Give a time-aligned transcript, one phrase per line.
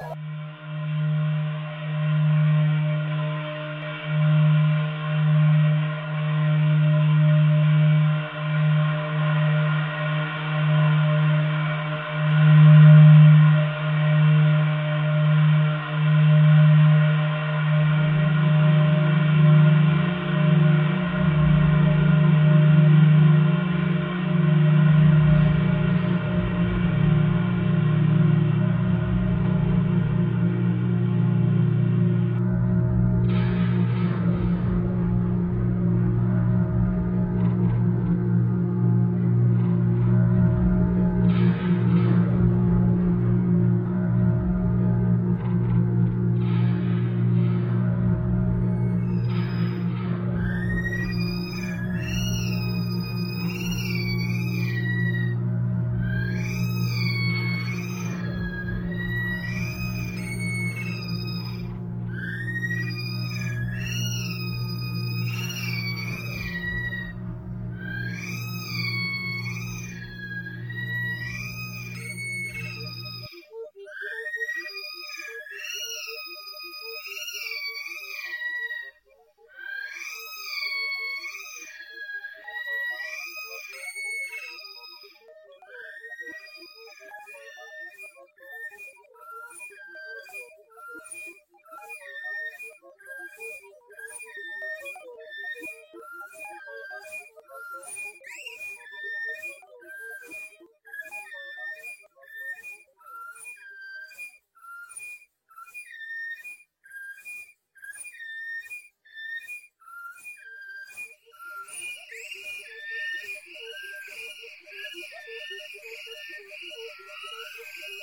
[0.00, 0.14] Bye.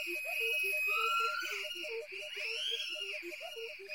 [0.06, 0.18] Thank
[3.80, 3.95] you.